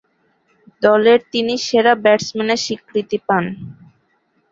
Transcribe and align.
দলের 0.81 1.19
তিনি 1.31 1.53
সেরা 1.67 1.93
ব্যাটসম্যানের 2.03 2.63
স্বীকৃতি 2.65 3.17
পান। 3.27 3.43